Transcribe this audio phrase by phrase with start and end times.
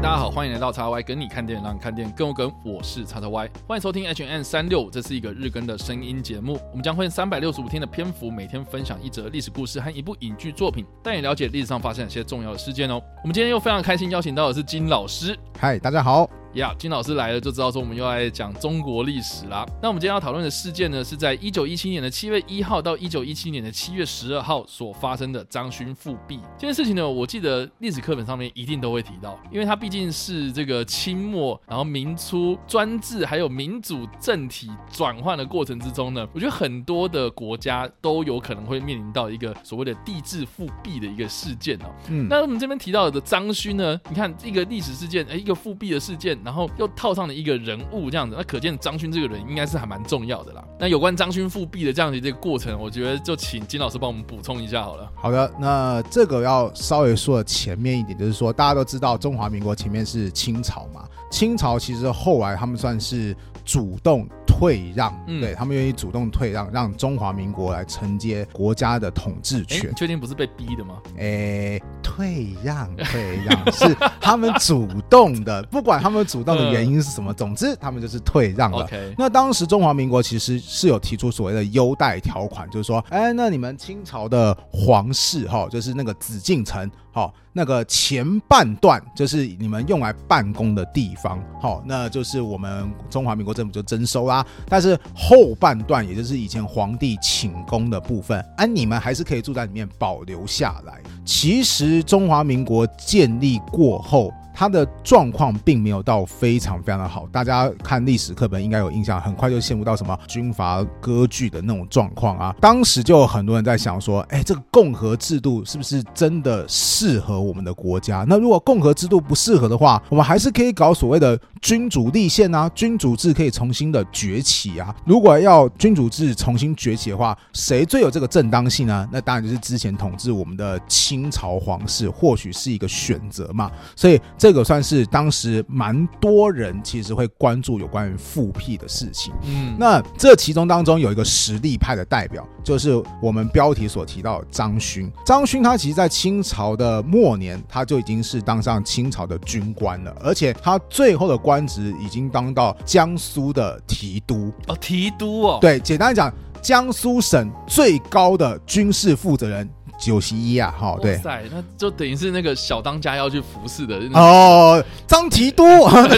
[0.00, 2.52] 大家好，欢迎来到叉 Y 跟你看电影，让你看电影更有梗。
[2.64, 6.56] 我是叉叉 Y，欢迎收听 H N 三六五，这是一个日更的声音节目。
[6.70, 13.02] 我们将会用三百六十五天的篇幅，每天分享一则历史故事和一部影剧作品，带你了解历史上发生哪些重要的事件哦。
[13.22, 15.36] 我们今天又非常开心邀请到的是金老师。
[15.58, 16.27] 嗨，大家好。
[16.54, 19.66] 呀，金老师来了就知道说我们又来讲中国历史啦。
[19.82, 27.08] 那我们今天要讨论的事件呢，是在一九一七年的七月一号到一九一七年的七月十二号所发生的张勋复辟这件事情呢。
[27.08, 41.94] 我记得历史课本上面一定都会提到，因为它毕竟是这个清末然后明初专制还有民主政体转换的过程之中呢，我觉得很多的国家都有可能会面临到一个所谓的帝制复辟的一个事件哦。
[42.08, 46.37] 嗯，那我们这边提到的张勋呢，你看一个历史事件，哎，一个复辟的事件。
[46.44, 50.64] 然后又套上了一个人物这样子，那可见张勋这个人应该是还蛮重要的啦。
[50.78, 55.10] 那有关张勋复辟的这样子这个过程，我觉得就请金老师帮我们补充一下好了。
[55.14, 64.28] 好的，那这个要稍微说的前面一点，就是说大家都知道中华民国前面是清朝嘛，清朝其实后来他们算是主动。
[64.58, 69.94] 退让，对他们愿意主动退让，让中华民国来承接国家的统治权。
[69.94, 70.96] 确定不是被逼的吗？
[71.16, 78.88] 诶，退让，退让 是他们主动的，不管他们主动的原因是什么，总之他们就是退让了。
[79.16, 86.90] 那当时中华民国其实是有提出所谓的优待条款，就是说，哎，那你们清朝的皇室哈，就是那个紫禁城。
[87.18, 94.46] 好，那个前半段就是你们用来办公的地方，好，那就是我们中华民国政府就征收啦。
[94.68, 101.00] 但是后半段，也就是以前皇帝寝宫的部分，哎，你们还是可以住在里面保留下来。
[101.24, 104.32] 其实中华民国建立过后。
[104.58, 112.52] 他的状况并没有到非常非常的好，大家看历史课本应该有印象，很快就陷入到什么军阀割据的那种状况啊。
[112.60, 118.24] 当时就有很多人在想说，哎，这个共和制度是不是真的适合我们的国家？
[118.28, 124.94] 那如果共和制度不适合的话，我们还是可以搞所谓的君主立宪啊，君主制可以重新的崛起啊。
[125.06, 129.08] 如果要君主制重新崛起的话，谁最有这个正当性呢？
[129.10, 133.70] 那当然就是之前统治我们的清朝皇室，或许是一个选择嘛。
[133.96, 134.52] 所以这。
[134.52, 139.32] 个算是当时蛮多人其实会关注有关于复辟的事情。
[139.44, 145.12] 嗯，那这其中当中有一个实力派的代表，就是我们标题所提到的张勋。
[145.24, 154.52] 张勋他其实，在清朝的末年，他就已经是当上清朝的军官了，而且他最后的官职已经当到江苏的提督。
[154.66, 156.30] 哦，提督哦，对，简单讲，
[156.62, 159.68] 江苏省最高的军事负责人。
[160.00, 164.80] 九十一啊，好，对，那就等于是那个小当家要去服侍的哦。
[165.08, 165.64] 张提督，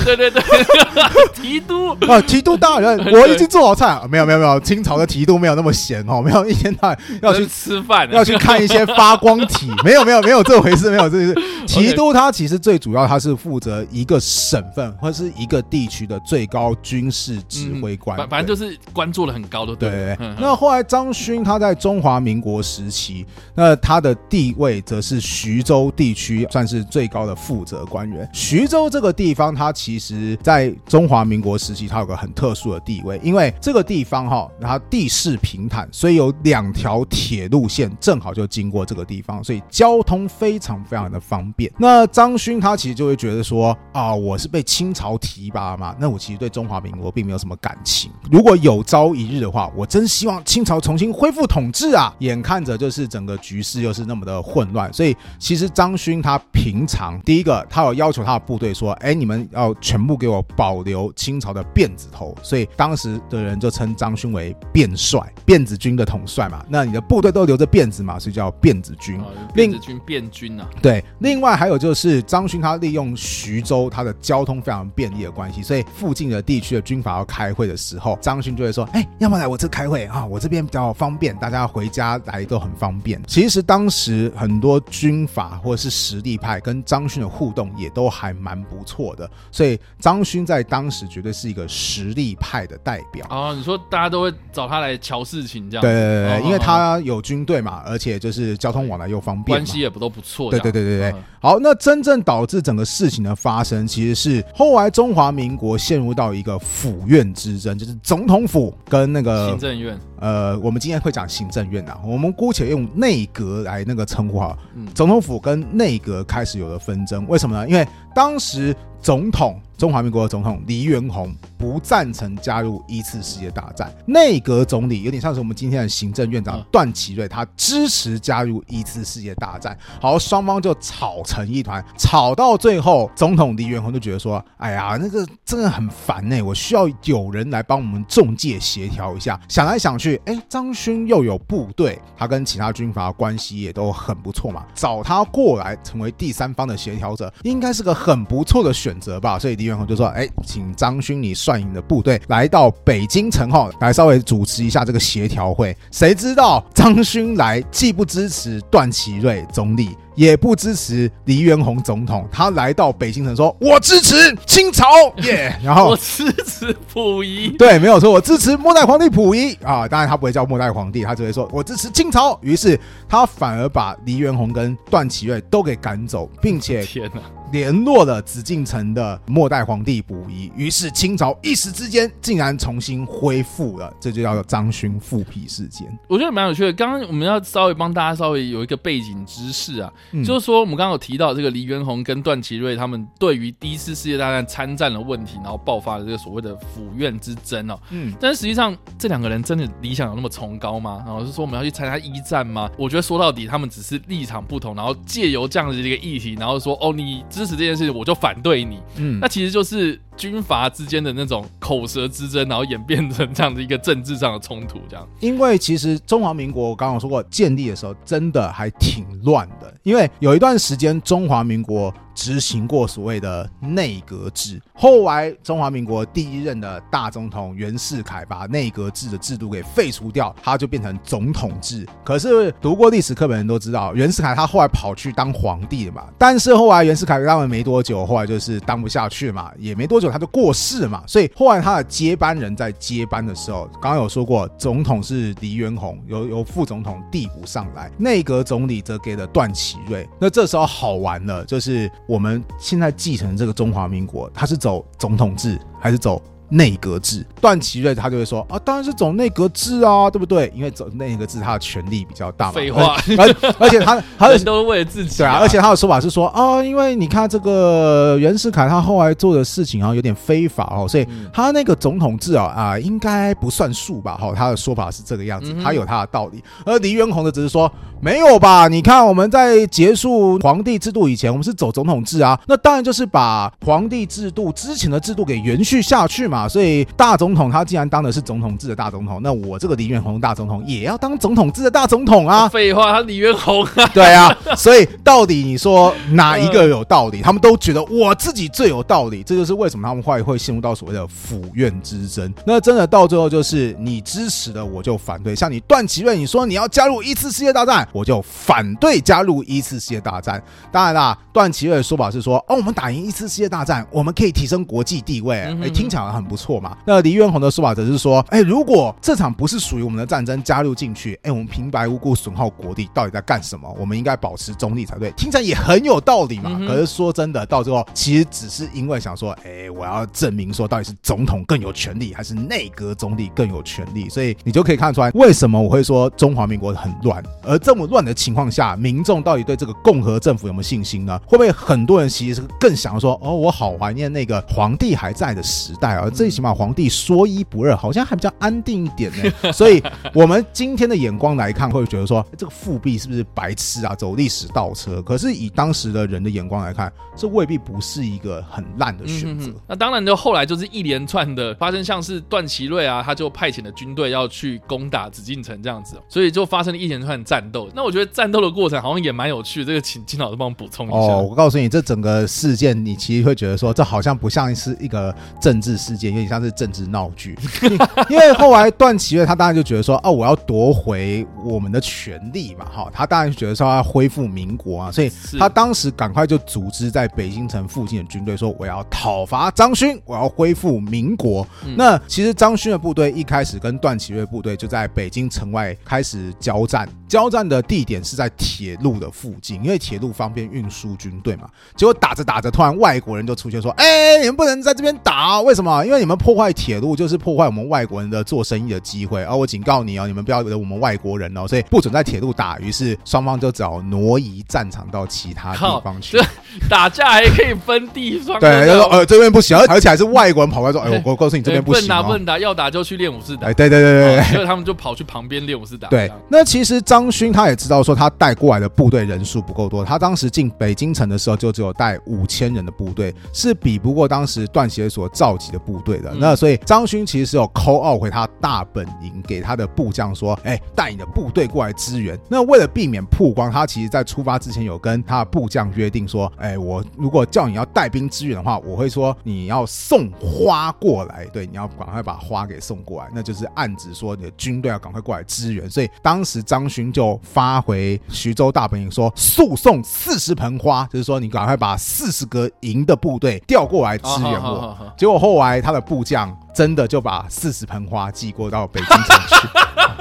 [0.04, 0.42] 对对对，
[1.32, 3.98] 提督啊，提督大人，我已经做好菜。
[4.10, 9.70] 没有没有没有，清朝的提督没有那么闲哦，没有一天到晚要去吃饭，要去看一些发光体。
[9.82, 11.34] 没有没有没有这回事，没有这事
[11.66, 12.12] 提督。
[12.12, 19.74] 他其实最主要他是负责一个省份或者是一个地区的最高军事指挥官，反正就是官做的很高的。
[19.74, 23.70] 对，那后来张勋他在中华民国时期那。
[23.80, 28.28] 他的地位则是徐州地区算是最高的负责官员。
[28.32, 41.72] 徐州这个地方，它其实在中华民国时期，它有个很特殊的地位，因为这个地方哈，它地势平坦，所以有两条铁路线正好就经过这个地方，所以交通非常非常的方便。
[41.78, 48.12] 那张勋他其实就会觉得说啊，我是被清朝提拔嘛，那我其实对中华民国并没有什么感情。
[48.30, 52.12] 如果有朝一日的话，我真希望清朝重新恢复统治啊！
[52.18, 53.60] 眼看着就是整个局。
[53.60, 66.64] 局势又是那么的混乱，所以其实张勋他平常第一个，他有要求他的部队说：“哎，你们要全部给我保留清朝的辫子头。”所以当时的人就称张勋为辫帅，辫子军的统帅嘛。
[66.70, 69.20] 那你的部队都留着辫子嘛，所以叫辫子军。
[69.52, 70.66] 辫子军，辫军啊。
[70.80, 80.26] 对，另外还有就是张勋他利用徐州他的交通非常便利的关系，所以附近的地区的军阀要开会的时候，张勋就会说：“哎，要不要来我这开会啊？
[80.26, 83.60] 我这边比较方便，大家回家来都很方便。”其实。
[83.70, 93.52] 当时很多军阀或者是实力派跟张勋的互动也都还蛮不错的，所以张勋在当时绝对是一个实力派的代表啊。
[93.52, 95.82] 你说大家都会找他来瞧事情这样？
[95.82, 100.50] 对对对，因为他有军队嘛，而且就是交通往来又方便，关系也不都不错。
[100.50, 101.14] 对对对对对。
[101.38, 109.99] 好，那真正导致整个事情的发生，其实是后来中华民国陷入到一个府院之争，就是总统府跟那个行政院。
[110.18, 114.56] 呃，我们今天会讲行政院呐，我们姑且用内阁来那个称呼哈。
[114.94, 117.68] 总统府跟内阁开始有了纷争，为什么呢？
[117.68, 129.74] 因为当时总统中华民国的总统黎元洪不赞成加入一次世界大战，内阁总理有点像是我们今天的行政院长段祺瑞，他支持加入一次世界大战。
[129.98, 149.38] 好，双方就吵成一团，吵到最后，总统黎元洪就觉得说：“哎呀，那个真的很烦呢，我需要有人来帮我们中介协调一下。”想来想去，哎，张勋又有部队，他跟其他军阀关系也都很不错嘛，找他过来成为第三方的协调者，应该是个很不错的选择吧。
[149.38, 159.96] 所以黎然后就说：“哎，请张勋你率领的部队来到北京城哈，来稍微主持一下这个协调会。”谁知道张勋来既不支持段祺瑞总理。
[160.14, 164.14] 也不支持黎元洪总统，他来到北京城说：“我支持
[164.46, 164.86] 清朝
[165.24, 169.86] 耶！”然后我支持溥仪，对，没有错，我支持末代皇帝溥仪啊。
[169.88, 172.38] 当然他不会叫末代皇帝，他只会说我支持清朝。
[172.42, 172.78] 于是
[173.08, 177.20] 他反而把黎元洪跟段祺瑞都给赶走，并且天哪！
[177.52, 185.86] 联络了紫禁城的末代皇帝溥仪，于是清朝一时之间竟然重新恢复了，这就叫做张勋复辟事件。
[186.06, 186.72] 我觉得蛮有趣的。
[186.72, 189.92] 刚刚我们要稍微帮大家稍微有一个背景知识啊，
[190.24, 197.78] 就是说我们刚刚有提到这个黎元洪跟段祺瑞他们对于第一次世界大战参战的问题，然后爆发了这个所谓的府院之争哦。
[197.90, 201.02] 嗯，但是实际上这两个人真的理想有那么崇高吗？
[201.06, 202.70] 然后是说我们要去参加一战吗？
[202.76, 207.24] 我觉得说到底他们只是立场不同，然后借由这样的一个议题，然后说哦你。
[207.30, 208.78] 支持这件事情，我就反对你。
[208.96, 214.80] 嗯，那其实就是军阀之间的那种口舌之争，然后演变成这样的一个政治上的冲突。
[214.88, 219.72] 这样，因为其实中华民国我刚刚说过建立的时候，真的还挺乱的。
[219.82, 221.92] 因因为有一段时间中华民国。
[222.20, 231.88] 执行过所谓的内阁制，后来中华民国第一任的大总统袁世凯把内阁制的制度给废除掉，他就变成总统制。
[232.04, 236.08] 可是读过历史课本人都知道，袁世凯他后来跑去当皇帝了嘛。
[236.18, 241.02] 但是后来袁世凯当了没多久，后来就是当不下去嘛，也没多久他就过世嘛。
[241.06, 250.06] 所以后来他的接班人在接班的时候，刚刚有说过，总统是黎元洪，由由副总统递补上来，内阁总理则给了段祺瑞。
[250.20, 251.90] 那这时候好玩了，就是。
[252.10, 256.20] 我们现在继承这个中华民国，它是走总统制还是走？
[256.52, 260.52] 内阁制，段祺瑞他就会说啊，当然是走内阁制啊，对不对？
[260.52, 262.52] 因为走内阁制，他的权力比较大嘛。
[262.54, 265.18] 废话，而而且他他的 都是为了自己。
[265.18, 274.16] 对啊，而且他的说法是说啊，因为你看这个袁世凯他后来做的事情啊，有点非法哦，所以他那个总统制啊啊，应该不算数吧？
[274.16, 276.42] 哈，他的说法是这个样子，他有他的道理。
[276.66, 278.66] 而黎元洪的只是说没有吧？
[278.66, 286.48] 你看我们在结束皇帝制度以前，我们是走总统制啊，那当然就是把皇帝制度之前的制度给延续下去嘛。
[286.48, 292.48] 所以大总统他既然当的是总统制的大总统，那我这个李元洪大总统也要当总统制的大总统啊！
[292.50, 293.86] 废话，他李元洪啊！
[293.92, 297.20] 对啊，所以到底你说哪一个有道理？
[297.20, 302.32] 他们都觉得我自己最有道理，这就是为什么他们会会陷入到所谓的府院之争。
[302.46, 310.42] 那真的到最后就是你支持的我就反对，像你段祺瑞，你说你要加入一次世界大战，我就反对加入一次世界大战。
[310.72, 316.30] 当然啦，段祺瑞的说法是说，哦，我们打赢一次世界大战，我们可以提升国际地位，哎，听起来很。
[316.30, 316.78] 不错嘛？
[316.86, 323.68] 那黎元洪的说法则是说，哎，如果这场不是属于我们的战争，加入进去，哎，我们平白无故损耗国力，到底在干什么？
[323.76, 325.10] 我们应该保持中立才对。
[325.16, 326.56] 听起来也很有道理嘛。
[326.68, 334.08] 可是说真的，到最后其实只是因为想说，哎，我要证明说，到底是总统更有权利，还是内阁总理更有权利？
[334.08, 337.20] 所以你就可以看出来，为什么我会说中华民国很乱。
[337.42, 341.18] 而这么乱的情况下，民众到底对这个共和政府有没有信心呢？
[341.26, 346.10] 会不会很多人其实是更想要说，哦，我好怀念那个皇帝还在的时代啊？
[346.10, 349.30] 最起码皇帝说一不二，好像还比较安定一点呢。
[349.52, 349.82] 所以，
[350.12, 353.94] 我们今天的眼光来看，会觉得说这个复辟是不是白痴啊？
[353.94, 355.00] 走历史倒车。
[355.02, 359.50] 可是以当时的人的眼光来看，这未必不是一个很烂的选择。
[359.66, 367.69] 那当然，就后来就是一连串的发生，像是段祺瑞啊，他就派遣的军队要去攻打紫禁城这样子，所以就发生了一连串战斗。
[367.74, 369.64] 那我觉得战斗的过程好像也蛮有趣。
[369.64, 370.96] 这个请金老师帮我补充一下。
[370.96, 376.50] 哦，我告诉你，这整个事件，你其实会觉得说，这好像不像是一个政治事件，有点像是。
[376.60, 377.38] 政治闹剧，
[378.10, 391.46] 因为后来段祺瑞他当然就觉得说，哦，我要夺回我们的权利嘛，哈，他当然就觉得说要恢复民国啊，所以他当时赶快就组织在北京城附近的军队，说我要讨伐张勋，我要恢复民国。
[391.76, 401.48] 那其实张勋的部队一开始跟段祺瑞部队就在北京城外开始交战，交战的地点是在铁路的附近，因为铁路方便运输军队嘛。
[401.76, 405.84] 结果打着打着，突然外国人就出现说，哎，你们不能在这边打，为什么？
[405.86, 406.40] 因为你们破。
[406.40, 412.58] 坏铁路就是破坏我们外国人的做生意的机会，而我警告你哦，你们不要惹我们外国人哦，所以不准在铁路打。
[412.60, 416.16] 于是双方就只好挪移战场到其他地方去。
[416.68, 418.38] 打架还可以分地方。
[418.40, 421.82] 对，就说呃这边不行，而且还是外国人跑过来说，哎， 我告诉你这边不行。
[421.82, 423.48] 不能打，不能打，要打就去练武士打。
[423.48, 425.88] 哎，对对对对，所以他们就跑去旁边练武士打。
[425.88, 436.12] 对，那其实张勋他也知道说他带过来的部队人数不够多，他当时进北京城的时候就只有带五千人的部队，是比不过当时段协所召集的部队的。
[436.18, 442.18] 那所以张勋其实是有扣奥回他大本营，给他的部将说，哎，带你的部队过来支援。
[442.28, 455.70] 那为了避免曝光，他其实在出发之前有跟他的部将约定说，哎，我如果叫你要带兵支援的话，我会说你要送花过来，对，你要赶快把花给送过来，那就是暗指说你的军队要赶快过来支援。
[455.70, 464.76] 所以当时张勋就发回徐州大本营说，速送四十盆花，就是说你赶快把四十个营的部队调过来支援我。
[464.96, 466.36] 结果后来他的部将。
[466.54, 469.48] 真的就把四十盆花寄过到北京城去。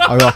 [0.10, 0.32] 哎呦，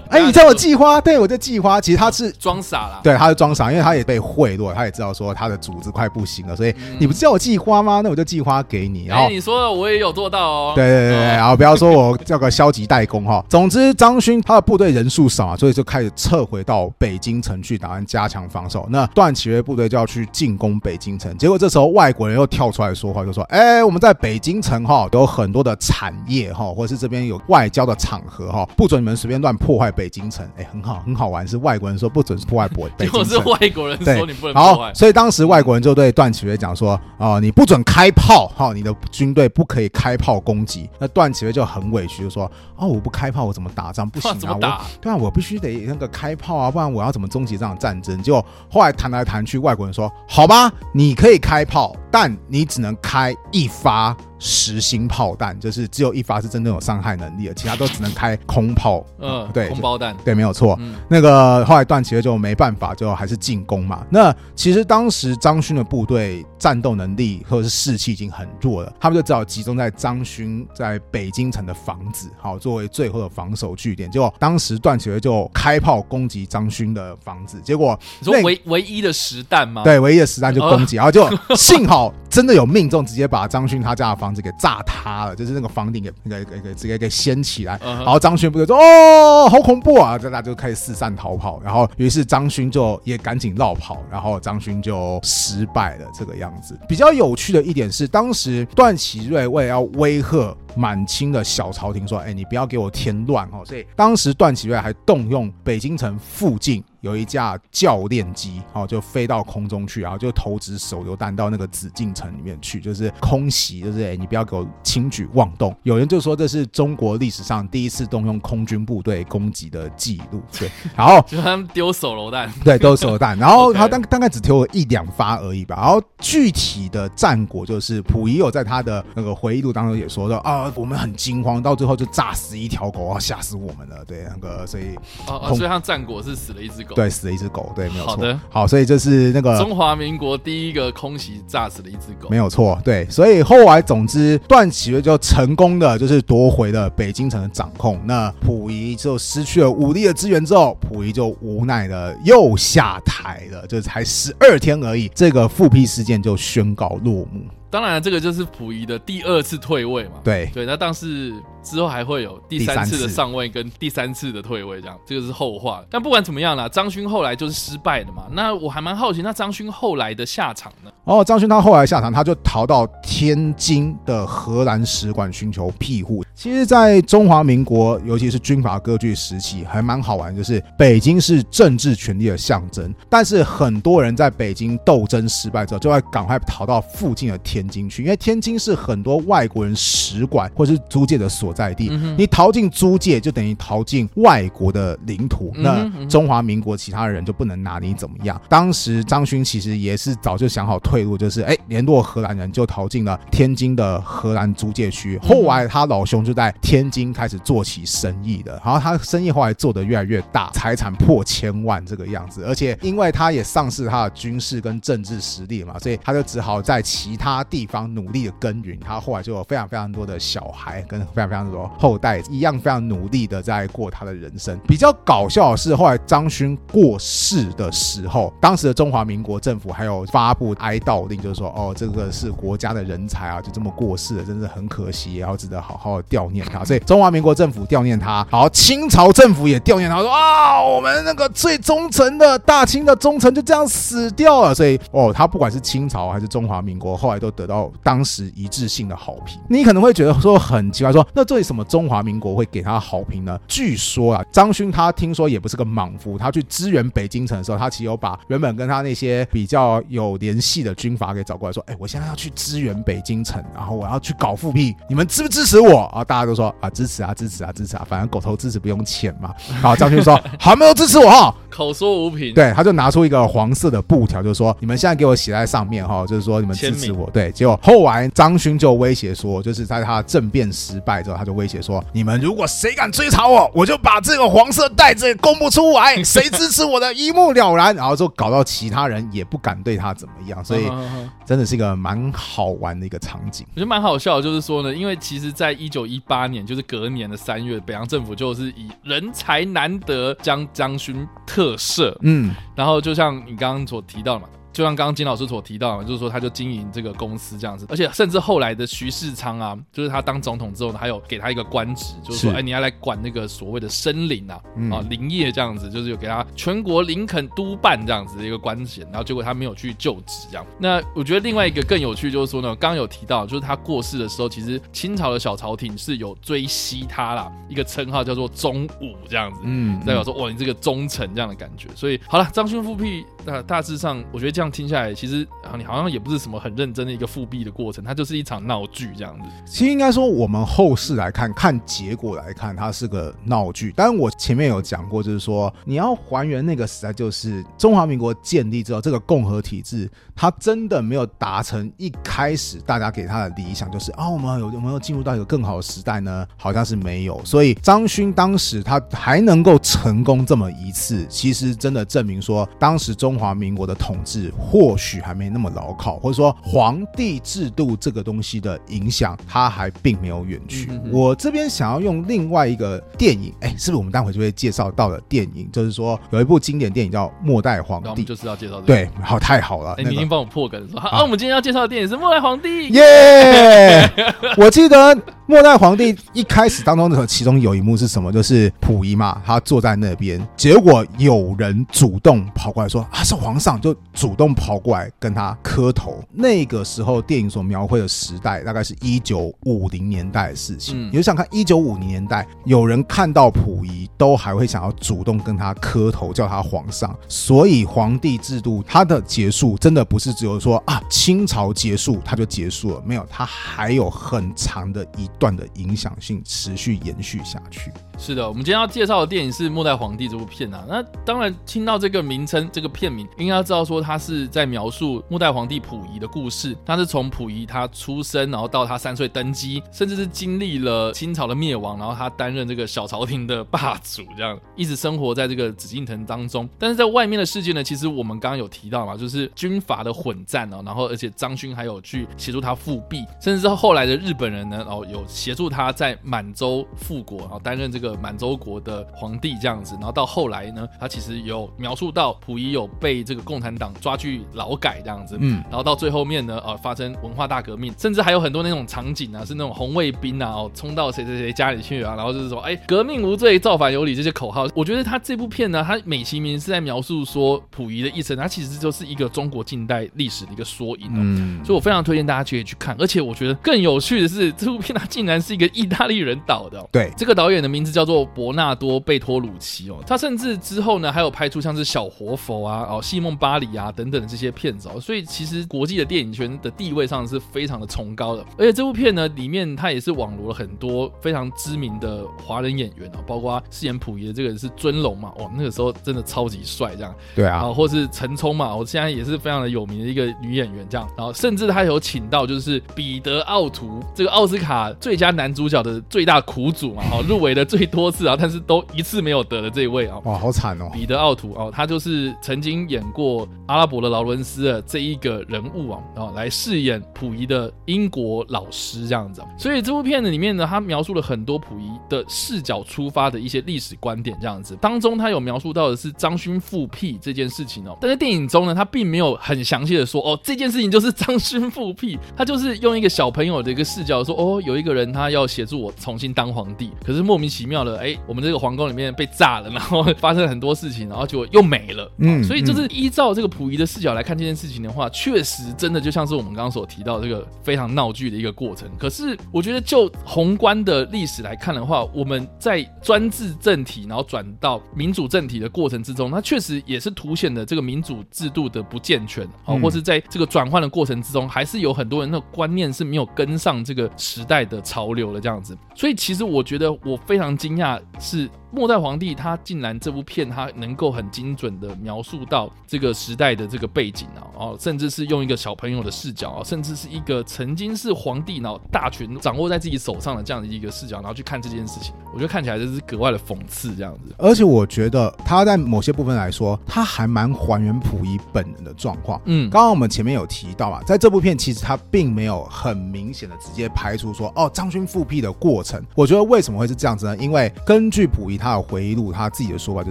[0.10, 1.00] 哎，你叫我寄花？
[1.00, 1.80] 对，我在寄花。
[1.80, 3.00] 其实他是装傻了。
[3.00, 8.00] 对，他是装傻，因为他也被贿赂，他也知道说他的组织快不行了，所以你不是叫我寄花吗？
[8.02, 9.06] 那我就寄花给你。
[9.06, 10.72] 然后你说的我也有做到哦。
[10.74, 13.44] 对对对对，然后不要说我叫个消极怠工哈。
[13.48, 18.88] 总之，张勋他的部队人数少啊，所以就开始撤回到北京城去，打算加强防守。
[18.90, 21.36] 那段祺瑞部队就要去进攻北京城。
[21.38, 30.48] 结果这时候外国人又跳出来说话，就说：“哎，我们在北京城。”哈，有很多的产业哈，或者是这边有外交的场合哈，不准你们随便乱破坏北京城。
[30.56, 31.46] 哎，很好，很好玩。
[31.48, 34.94] 是外国人说不准破坏北北京城，是外国人说你不能破坏。
[34.94, 40.88] 所以当时外国人就对段祺瑞讲说：哦，你不准开炮，哈，你的军队不可以开炮攻击。
[41.00, 44.08] 那段祺瑞就很委屈，就说：哦，我不开炮，我怎么打仗？
[44.08, 48.22] 不行啊， 我对啊，我必须得那个开炮啊，不然我要怎么终结这场战争？
[48.22, 54.16] 就后来谈来谈去，外国人说：好吧，你可以开炮，但你只能开一发。
[54.44, 59.06] 实心炮弹就是只有一发是真正有伤害能力的，其他都只能开空炮。
[59.20, 60.76] 嗯，对，空包弹，对，没有错。
[61.08, 64.04] 那个后来段祺瑞就没办法，就还是进攻嘛。
[64.10, 74.10] 那其实当时张勋的部队战斗能力或者是士气已经很弱了，他们就只好集中在张勋在北京城的房子，好作为最后的防守据点。
[74.10, 79.84] 结果当时段祺瑞就开炮攻击张勋的房子，结果说唯唯一的实弹吗？
[79.84, 84.32] 对，唯一的实弹就攻击，然后就幸好真的有命中，直接把张勋他家的房。
[84.32, 90.16] 子给炸塌了，就是那个房顶给给给给直接给掀起来，然后张勋不就说哦，好恐怖啊！
[90.16, 96.74] 大家就开始四散逃跑，然后于是张勋就也赶紧绕跑，然后张勋就失败了这个样子。
[96.88, 106.82] 比较有趣的一点是，当时段祺瑞为了要威吓满清的小朝廷，说：“哎，你不要给我添乱哦。”所以当时段祺瑞还动用北京城附近。
[107.02, 115.76] 有一架教练机，哦就飞到空中去，然后就投掷手榴弹到那个紫禁城里面去，就是空袭，就是哎，你不要给我轻举妄动。
[115.82, 120.70] 有人就说这是中国历史上第一次动用空军部队攻击的记录，对。
[120.96, 123.36] 然后就他们丢手榴弹，对，丢手榴弹。
[123.36, 125.74] 然后他大大概只丢了一两发而已吧。
[125.74, 134.04] 然后具体的战果就是溥仪有在他的那个回忆录当中也说到啊，我们很惊慌，到最后就炸死一条狗啊，吓死我们了。
[134.06, 136.94] 对，那个所以哦，所以像战果是死了一只狗。
[136.94, 138.10] 对，死了一只狗，对，没有错。
[138.10, 142.78] 好的，好，所以这是那个中华民国第一个空袭炸死了一只狗，没有错。
[142.84, 148.00] 对，所以后来，总之，段祺瑞就成功的就是夺回了北京城的掌控。
[148.04, 157.42] 那溥仪就失去了武力的支援之后，溥仪就无奈的又下台了，就才十二天而已，这个复辟事件就宣告落幕。
[157.72, 160.20] 当然，这个就是溥仪的第二次退位嘛。
[160.22, 161.32] 对对，那但是
[161.62, 165.82] 之后还会有第三次的上位跟第三次的退位，这样这个是后话。
[165.90, 168.24] 但不管怎么样啦，张勋后来就是失败的嘛。
[168.32, 170.90] 那我还蛮好奇，那张勋后来的下场呢？
[171.04, 176.22] 哦，张勋他后来下场，他就逃到天津的荷兰使馆寻求庇护。
[176.34, 187.62] 其实，在中华民国，尤其是军阀割据时期，还蛮好玩，就是北京是政治权力的象征，但是很多人在北京斗争失败之后，就会赶快逃到附近的天。
[187.72, 191.90] 津去，因为天津是很多外国人使馆或是租界的所在地。
[192.16, 195.52] 你逃进租界，就等于逃进外国的领土。
[195.56, 198.40] 那中华民国其他人就不能拿你怎么样。
[198.48, 205.18] 当时张勋其实也是早就想好退路，就是哎联络荷兰人就逃进了天津的荷兰租界区。
[205.22, 212.44] 后来他老兄就在天津开始做起生意的，然后他生意后来做得越来越大，财产破千万这个样子。
[212.44, 217.42] 而且因为他也丧失他的军事跟政治实力嘛，所以他就只好在其他。
[217.52, 224.58] 地方努力的耕耘，他后来就有非常非常多的小孩跟非常非常样子说，后代一样非常努力的在过他的人生。
[224.66, 236.64] 比较搞笑的是，后来张勋过世的时候，当时的中华民国政府还有发布哀悼令，就是说，哦，这个是国家的人才啊，就这么过世了，真是很可惜，然后值得好好的悼念他。
[236.64, 244.54] 所以中华民国政府悼念他，好，清朝政府也悼念他，说啊，我们那个最忠诚的大清的忠臣就这样死掉了。
[244.54, 249.40] 所以，哦，他不管是清朝还是中华民国，后来都得到当时一致性的好评。
[249.48, 253.38] 你可能会觉得说很奇怪，说那为什么中华民国会给他好评呢？
[253.48, 266.04] 据说啊，张勋他听说也不是个莽夫，他去支援北京城的时候，他其实有把原本跟他那些比较有联系的军阀给找过来，说，哎，我现在要去支援北京城，然后我要去搞复辟，你们支不支持我啊？
[266.04, 269.34] 大家都说啊，支持啊，支持啊，支持啊，反正狗头支持不用钱嘛。
[269.60, 272.32] 好，张勋说 好，没有支持我哈，口说无凭。
[272.34, 277.10] 对，他就拿出一个黄色的布条，就说你们现在给我写在上面哈，就是说你们支持我。
[277.10, 287.74] 对，结果后来张勋就威胁说，就是在他政变失败之后，他就威胁说，你们如果谁敢追查我，我就把这个黄色袋子公布出来， 谁支持我的一目了然。
[287.74, 290.70] 然后就搞到其他人也不敢对他怎么样，所以
[291.26, 293.44] 真的是一个蛮好玩的一个场景。
[293.50, 304.28] 我觉得蛮好笑，就是说呢，因为其实在一九一八年，就是隔年的三月，北洋政府就是以人才难得将张勋特赦，嗯，然后就像你刚刚所提到的嘛。
[304.52, 314.40] 就像刚刚金老师所提到，就是说他就经营这个公司这样子，而且甚至后来的徐世昌啊，就是他当总统之后呢，还有给他一个官职，就是说，哎，你要来管那个所谓的森林啊，
[314.70, 320.44] 啊林业这样子，就是有给他全国林肯督办这样子的一个官衔，然后结果他没有去就职这样。
[320.58, 331.68] 那我觉得另外一个更有趣就是说呢，刚刚有提到，就是他过世的时候，其实清朝的小朝廷是有追谥他啦，一个称号叫做忠武这样子，嗯，代表说哇，你这个忠臣这样的感觉。
[331.74, 339.28] 所以好了，张勋复辟，那大致上我觉得这这样听下来，其实啊，你好像也不是什么很认真的一个复辟的过程，它就是一场闹剧这样子。
[339.46, 343.70] 其实应该说，我们后世来看，看结果来看，它是个闹剧。
[343.70, 356.26] 当然，我前面有讲过，就是说你要还原那个时代，就是中华民国建立之后，这个共和体制，它真的没有达成一开始大家给他的理想，就是啊，我们有有没有进入到一个更好的时代呢？
[356.36, 357.24] 好像是没有。
[357.24, 370.70] 所以张勋当时他还能够成功这么一次，其实真的证明说，当时中华民国的统治或或许还没那么牢靠，或者说皇帝制度这个东西的影响，它还并没有远去。
[370.90, 375.48] 我这边想要用另外一个电影，哎，是不是我们待会就会介绍到的电影？
[375.52, 378.60] 就是说有一部经典电影叫《末代皇帝》，就是要介绍。
[378.60, 382.48] 对，好，太好了，你已经帮我破梗说，好，我们今天要介绍的电影是《末代皇帝》。
[382.72, 383.90] 耶！
[384.36, 384.96] 我记得。
[385.24, 388.12] 末代皇帝一开始当中的其中有一幕是什么？
[388.12, 396.04] 就是溥仪嘛，他坐在那边，结果有人主动跑过来说：“啊，是皇上！”就主动跑过来跟他磕头。
[396.12, 400.88] 那个时候电影所描绘的时代，大概是一九五零年代的事情。
[400.88, 406.94] 你就想看一九五零年代，有人看到溥仪都还会想要主动跟他磕头，叫他皇上。
[407.08, 415.08] 所以皇帝制度它的结束，真的不是只有说啊，清朝结束它就结束了，没有，它还有很长的一。
[415.18, 417.70] 段的影响性持续延续下去。
[417.96, 420.64] 是的，我们今天要介绍的电影是《末代皇帝》这部片啊。
[420.68, 426.54] 那当然听到这个名称，这个片名，应该要知道说它是是在描述末代皇帝溥仪的故事。
[426.66, 436.46] 他是从溥仪他出生，然后到他三岁登基，甚至是经历了清朝的灭亡，然后他担任这个小朝廷的霸主，这样一直生活在这个紫禁城当中。
[436.58, 447.92] 但是在外面的世界呢，其实我们刚刚有提到嘛，就是军阀的混战哦，然后而且张勋还有去协助他复辟，甚至是后来的日本人呢，哦有协助他在满洲复国，然后担任这个。
[448.02, 453.96] 满洲国的皇帝这样子，然后到后来呢，他其实有描述到溥仪有被这个共产党抓
[454.34, 464.48] 劳改这样子，嗯，然后到最后面呢，呃，发生文化大革命，甚至还有很多那种场景啊，是那种红卫兵啊，哦，冲到谁谁谁家里去啊，然后就是说，哎，革命无罪，造反有理这些口号。
[464.54, 472.74] 我觉得他这部片呢，他美其名是在描述说溥仪的一生，他其实就是一个中国近代历史的一个缩影，嗯，所以我非常推荐大家可以去看。
[472.78, 477.82] 而且我觉得更有趣的是，这部片它竟然是一个意大利人导的，对，这个导演的名字叫。
[477.82, 488.24] 做伯纳多·贝托鲁奇哦，他甚至之后呢，还有拍出像是小活佛啊、哦西梦巴黎啊等等的这些片子哦，所以其实国际的电影圈的地位上是非常的崇高的。
[488.36, 496.92] 而且这部片呢，里面它也是网罗了很多非常知名的华人演员哦，包括史饰演溥仪的这个是尊龙嘛，哇，那个时候真的超级帅，这样。
[497.14, 500.88] 对啊，或是陈冲嘛，我现在也是非常的有名的一个女演员，这样。
[500.96, 510.68] 然后甚至他有请到就是彼得奥图这个奥斯卡最佳男主角的最大苦主嘛，哦，入围的最多次啊，但是都一次没有得的这一位啊，哇，好惨哦。
[510.72, 519.22] 彼得奥图哦，他就是曾经演过阿拉伯的劳伦斯的这一个人物啊，哦，来饰演溥仪的英国老师这样子。
[519.36, 524.56] 所以这部片子里面呢，他描述了很多溥仪的视角出发的一些历史观点这样子。
[524.60, 541.90] 当中他有描述到的是张勋复辟这件事情哦，但在电影中呢，他并没有很详细的说哦，这件事情就是张勋复辟，他就是用一个小朋友的一个视角说哦，有一个人他要协助我重新当皇帝，可是莫名其妙的哎，我们这个皇宫里面被炸了，然后 发生很多事情，然后结果又没了。
[541.98, 548.68] 嗯，所以就是依照这个溥仪的视角来看这件事情的话，确实真的就像是我们刚刚所提到这个非常闹剧的一个过程。
[548.78, 565.56] 可是我觉得就宏观的历史来看的话，我们在专制政体然后转到民主政体的过程之中，它确实也是凸显了这个民主制度的不健全，好，或是在这个转换的过程之中，还是有很多人的观念是没有跟上这个时代的潮流的这样子。
[565.74, 568.28] 所以其实我觉得我非常惊讶是。
[568.52, 584.14] 末代皇帝他竟然这部片他能够很精准的描述到这个时代的这个背景啊，哦，甚至是用一个小朋友的视角啊，甚至是一个曾经是皇帝然后大权掌握在自己手上的这样的一个视角，然后去看这件事情，我觉得看起来就是格外的讽刺这样子。
[584.18, 589.18] 而且我觉得他在某些部分来说，他还蛮还原溥仪本人的状况。
[589.24, 595.82] 嗯，刚刚我们前面有提到啊，在这部片其实他并没有很明显的直接拍出说哦张勋复辟的过程。
[595.94, 597.16] 我觉得为什么会是这样子呢？
[597.16, 598.41] 因为根据溥仪。
[598.42, 599.90] 他有回忆录，他自己的说法就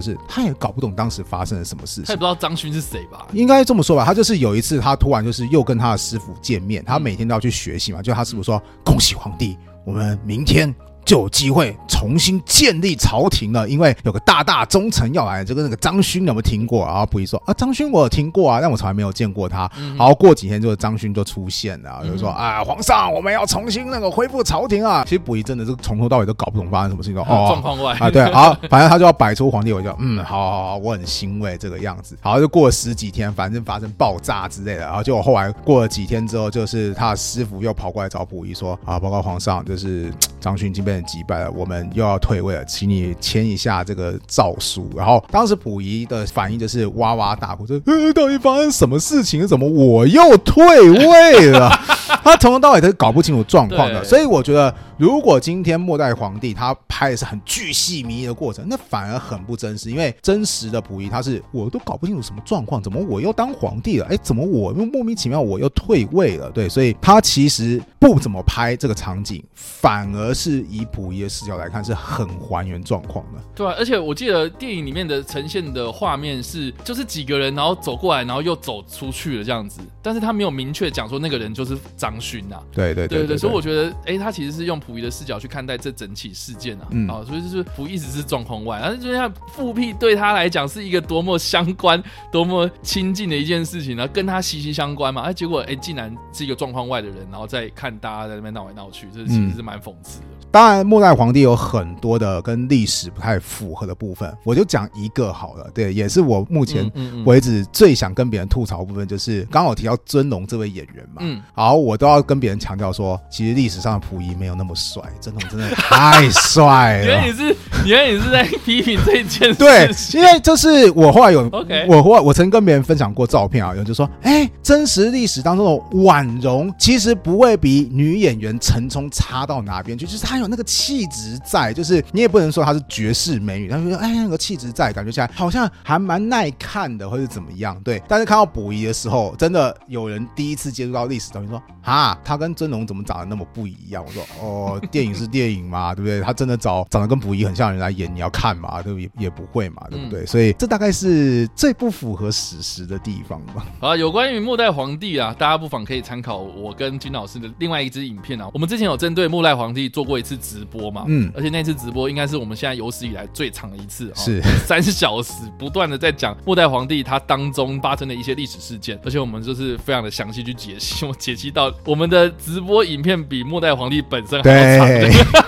[0.00, 3.26] 是，他也搞不懂当时发生了什么事情，他也不知道张勋是谁吧？
[3.32, 10.72] 应该这么说吧，他就是有一次，他突然就是又跟他的师傅见面，他每天都要去学习嘛，就他师傅说：“恭喜皇帝，我们明天。”
[11.12, 16.86] 就有机会重新建立朝廷了，因为有个大大忠臣要来，就跟那个张勋有没有听过？
[16.86, 19.70] 然后溥仪说啊，张勋我有听过啊，但我从来没有见过他。
[19.98, 25.04] 然后过几天，就是张勋就出现了，就说啊，皇上，我们要重新那个恢复朝廷啊。
[25.04, 32.16] 其实溥仪真的是从头到尾都搞不懂发生什么事情，哦，状况外啊，对，好，反正他就要摆出皇帝，我就嗯，好好好，我很欣慰这个样子。
[32.22, 41.82] 好，就过了十几天，反正发生爆炸之类的，然后就后来过了几天之后，就是他的师傅又跑过来找溥仪说啊，报告皇上，就是张勋已经被击败了，我们。
[41.94, 44.88] 又要退位了，请你签一下这个诏书。
[44.96, 49.46] 然后当时溥仪的反应就是哇哇大哭，说：“呃，到底发生什么事情？
[49.46, 51.70] 怎么我又退位了？”
[52.22, 54.04] 他从头到尾都搞不清楚状况的。
[54.04, 59.90] 所以我觉得，如果今天末代皇帝他拍的是很巨细靡遗的过程，那反而很不真实。
[59.90, 64.06] 因为真实的溥仪他是我都搞不清楚什么状况，怎么我又当皇帝了？
[64.06, 66.48] 哎，怎么我又莫名其妙我又退位了？
[66.50, 71.72] 对，所以他其实不怎么拍这个场景，反而是以溥仪的视角来。
[71.72, 82.60] 看是很还原状况的，对啊，而且我记得电影里面的呈现的画面是，就是几个人然后走过来，然后又走出去了这样子，但是他没有明确讲说那个人就是张勋呐。
[82.72, 100.26] 对对对对，所以我觉得，哎，他其实是用溥仪的视角去看待这整起事件啊，啊，所以就是溥仪只是状况外，但是就像复辟对他来讲是一个多么相关、多么亲近的一件事情呢，跟他息息相关嘛，哎，结果哎，竟然是一个状况外的人，然后再看大家在那边闹来闹去，这其实是蛮讽刺的。
[100.52, 105.66] 当然，末代皇帝有很多的跟历史不太符合的部分，我就讲一个好了。
[105.72, 106.92] 对，也是我目前
[107.24, 111.20] 为止最想跟别人吐槽的部分，就是刚好提到尊龙这位演员嘛。
[111.20, 117.06] 嗯，好，我都要跟别人强调说，其实历史上的溥仪没有那么帅，尊龙真的太帅了。
[117.08, 119.54] 原来你是，原来你是在批评这件事？
[119.54, 130.41] 对，因为就是我后来有，OK，我后来我曾跟别人分享过照片啊，有人就说，哎，真实历史当中的婉容其实不会比女演员陈冲差到哪边去，就是她。
[130.42, 137.80] 有那个气质在，就是你也不能说她是绝世美女，但是说哎，那个气质在，感觉起来好像还蛮耐看的，或者怎么样？
[137.82, 138.02] 对。
[138.08, 144.04] 但是看到溥仪的时候，真的有人第一次接触到历史东西，说啊，他跟真龙怎么长得那么不一样？
[144.04, 146.20] 我说哦，电影是电影嘛，对不对？
[146.20, 148.82] 他真的找长得跟溥仪很像的人来演，你要看嘛？
[148.82, 148.98] 对不？
[148.98, 150.26] 也也不会嘛，对不对？
[150.26, 153.66] 所以这大概是最不符合史实的地方吧。
[153.80, 158.48] 啊，有关于末代皇帝啊，大家不妨可以参考我跟金老师的另外一支影片啊。
[158.52, 160.31] 我们之前有针对末代皇帝做过一次。
[160.36, 164.40] 直播嘛，嗯，而且那次直播应该是我们现在有史以来最长的一次，是。
[164.66, 174.88] 三小时，不断的在讲末代皇帝他当中发生的一些历史事件，而且我们就是非常的详细去解析，我解析到我们的直播影片比末代皇帝本身还要长。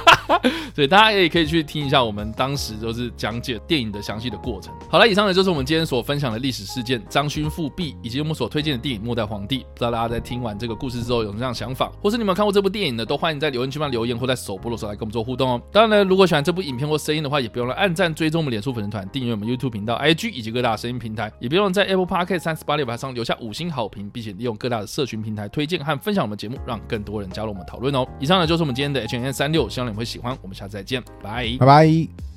[0.75, 4.73] 对，大家也可以去听一下我们当时就是讲解电影的详细的过程。
[4.89, 9.59] 好了，以上呢就是我们今天所分享的历史事件张勋复辟，以及我们所推荐的电影《末代皇帝》。
[9.61, 13.05] 不知道大家在听完这个故事之后有什么样的想法，或是你们看过这部电影呢？
[13.05, 15.61] 都欢迎在留言区帮留言，或在首播的时候来跟我们做互动哦。
[15.71, 28.07] 当然呢，如果喜欢这部影片或声音的话，也不用了按赞、追踪我们脸书粉丝团、订阅我们 YouTube 频道、IG 以及各大声音平台，也不用在 Apple Podcast 三十八六八上留下五星好评，并且利用各大的社群平台推荐和分享我们节目，让更多人加入我们讨论哦。
[28.19, 30.39] 以上呢就是我们今天的 H N 三六，希望你们会喜欢。
[30.43, 32.34] 我们下次再见，拜拜拜。